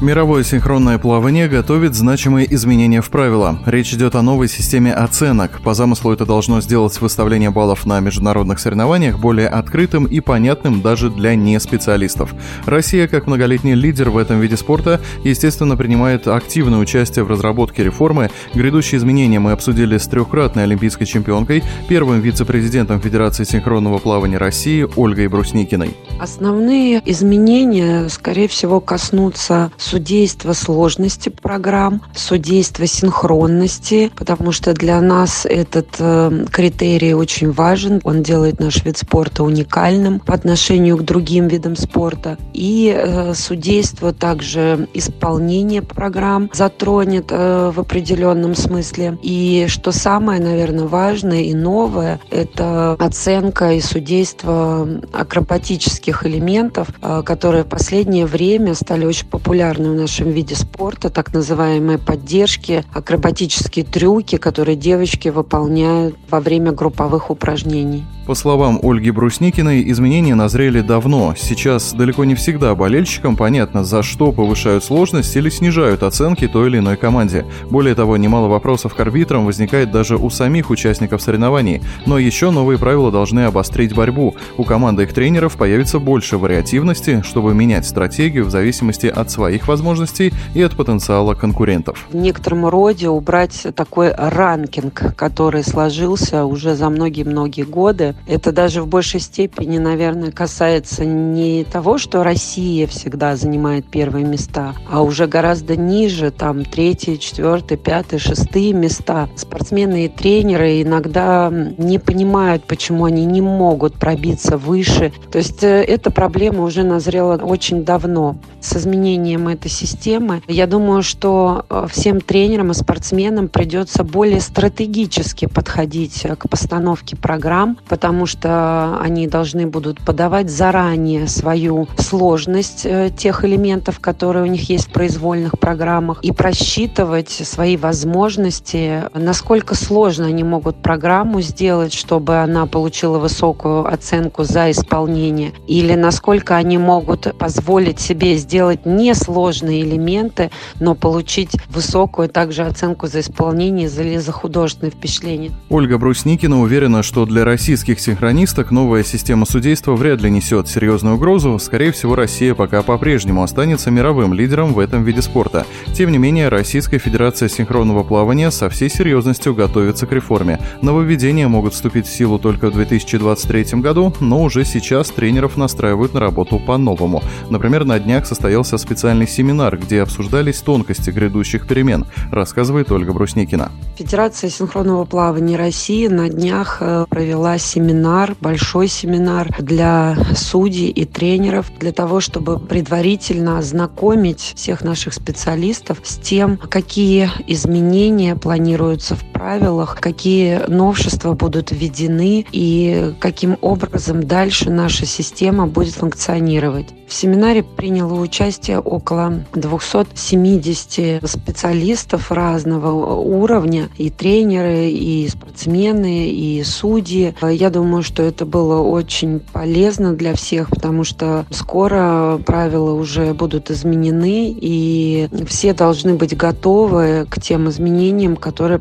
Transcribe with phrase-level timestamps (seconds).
[0.00, 3.58] Мировое синхронное плавание готовит значимые изменения в правила.
[3.66, 5.60] Речь идет о новой системе оценок.
[5.60, 11.10] По замыслу это должно сделать выставление баллов на международных соревнованиях более открытым и понятным даже
[11.10, 12.32] для неспециалистов.
[12.64, 18.30] Россия, как многолетний лидер в этом виде спорта, естественно, принимает активное участие в разработке реформы.
[18.54, 25.28] Грядущие изменения мы обсудили с трехкратной олимпийской чемпионкой, первым вице-президентом Федерации синхронного плавания России Ольгой
[25.28, 25.94] Брусникиной.
[26.20, 35.88] Основные изменения, скорее всего, коснутся судейство сложности программ, судейство синхронности, потому что для нас этот
[35.98, 38.02] э, критерий очень важен.
[38.04, 42.36] Он делает наш вид спорта уникальным по отношению к другим видам спорта.
[42.52, 49.16] И э, судейство также исполнение программ затронет э, в определенном смысле.
[49.22, 57.64] И что самое, наверное, важное и новое, это оценка и судейство акробатических элементов, э, которые
[57.64, 64.36] в последнее время стали очень популярны в нашем виде спорта, так называемые поддержки, акробатические трюки,
[64.36, 68.04] которые девочки выполняют во время групповых упражнений.
[68.26, 71.34] По словам Ольги Брусникиной, изменения назрели давно.
[71.36, 76.78] Сейчас далеко не всегда болельщикам понятно, за что повышают сложность или снижают оценки той или
[76.78, 77.44] иной команде.
[77.70, 81.82] Более того, немало вопросов к арбитрам возникает даже у самих участников соревнований.
[82.06, 84.36] Но еще новые правила должны обострить борьбу.
[84.56, 90.32] У команды их тренеров появится больше вариативности, чтобы менять стратегию в зависимости от своих возможностей
[90.54, 92.08] и от потенциала конкурентов.
[92.10, 98.14] В некотором роде убрать такой ранкинг, который сложился уже за многие-многие годы.
[98.26, 104.74] Это даже в большей степени, наверное, касается не того, что Россия всегда занимает первые места,
[104.90, 109.28] а уже гораздо ниже, там, третье, четвертое, пятое, шестые места.
[109.36, 115.12] Спортсмены и тренеры иногда не понимают, почему они не могут пробиться выше.
[115.30, 118.36] То есть э, эта проблема уже назрела очень давно.
[118.60, 125.46] С изменением этой системы, я думаю, что э, всем тренерам и спортсменам придется более стратегически
[125.46, 133.10] подходить э, к постановке программ, потому что они должны будут подавать заранее свою сложность э,
[133.16, 140.26] тех элементов, которые у них есть в произвольных программах, и просчитывать свои возможности, насколько сложно
[140.26, 147.36] они могут программу сделать, чтобы она получила высокую оценку за исполнение, или насколько они могут
[147.38, 150.50] позволить себе сделать несложные сложные элементы,
[150.80, 155.52] но получить высокую также оценку за исполнение или за художественное впечатление.
[155.68, 161.58] Ольга Брусникина уверена, что для российских синхронисток новая система судейства вряд ли несет серьезную угрозу.
[161.58, 165.66] Скорее всего, Россия пока по-прежнему останется мировым лидером в этом виде спорта.
[165.94, 170.58] Тем не менее, Российская Федерация синхронного плавания со всей серьезностью готовится к реформе.
[170.82, 176.20] Нововведения могут вступить в силу только в 2023 году, но уже сейчас тренеров настраивают на
[176.20, 177.22] работу по-новому.
[177.48, 183.70] Например, на днях состоялся специальный семинар, где обсуждались тонкости грядущих перемен, рассказывает Ольга Брусникина.
[183.96, 191.70] Федерация синхронного плавания России на днях э, провела семинар, большой семинар для судей и тренеров,
[191.78, 199.96] для того, чтобы предварительно ознакомить всех наших специалистов с тем, какие изменения планируются в правилах,
[199.98, 206.88] какие новшества будут введены и каким образом дальше наша система будет функционировать.
[207.08, 217.34] В семинаре приняло участие около 270 специалистов разного уровня, и тренеры, и спортсмены, и судьи.
[217.42, 223.72] Я думаю, что это было очень полезно для всех, потому что скоро правила уже будут
[223.72, 228.78] изменены, и все должны быть готовы к тем изменениям, которые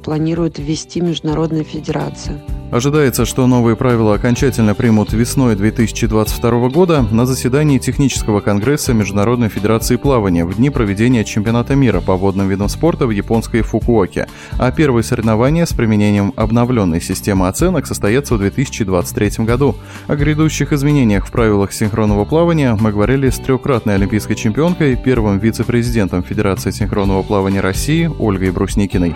[0.50, 2.42] планирует ввести Международная Федерация.
[2.72, 9.96] Ожидается, что новые правила окончательно примут весной 2022 года на заседании Технического конгресса Международной Федерации
[9.96, 14.28] плавания в дни проведения чемпионата мира по водным видам спорта в японской Фукуоке,
[14.60, 19.76] а первые соревнования с применением обновленной системы оценок состоятся в 2023 году.
[20.08, 26.22] О грядущих изменениях в правилах синхронного плавания мы говорили с трехкратной олимпийской чемпионкой, первым вице-президентом
[26.22, 29.16] Федерации синхронного плавания России Ольгой Брусникиной.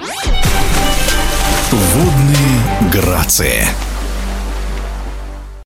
[1.74, 3.66] Водные грации.